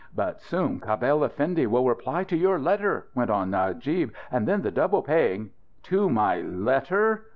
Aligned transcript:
"But 0.15 0.41
soon 0.41 0.79
Cabell 0.79 1.23
Effendi 1.23 1.67
will 1.67 1.85
reply 1.87 2.23
to 2.23 2.35
your 2.35 2.57
letter," 2.57 3.09
went 3.13 3.29
on 3.29 3.51
Najib. 3.51 4.09
"And 4.31 4.47
then 4.47 4.63
the 4.63 4.71
double 4.71 5.03
paying" 5.03 5.51
"To 5.91 6.09
my 6.09 6.41
letter!" 6.41 7.27